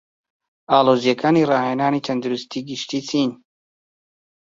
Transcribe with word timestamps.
ئاڵۆزیەکانی 0.71 1.47
ڕاهێنانی 1.51 2.05
تەندروستی 2.07 2.61
گشتی 2.69 2.99
چین؟ 3.09 3.31